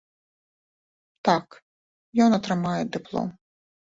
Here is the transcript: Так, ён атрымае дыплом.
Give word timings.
Так, 1.29 1.47
ён 2.25 2.31
атрымае 2.39 2.81
дыплом. 2.97 3.29